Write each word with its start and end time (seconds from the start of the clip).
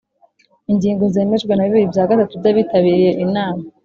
Ingingo 0.71 1.03
zemejwe 1.13 1.51
na 1.53 1.65
bibiri 1.67 1.91
bya 1.93 2.03
gatatu 2.09 2.33
by’abitabiriye 2.41 3.11
inama 3.25 3.63